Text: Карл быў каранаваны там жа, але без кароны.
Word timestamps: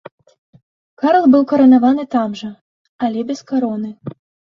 Карл 1.01 1.27
быў 1.35 1.43
каранаваны 1.51 2.05
там 2.15 2.33
жа, 2.39 2.49
але 3.09 3.19
без 3.29 3.39
кароны. 3.53 3.89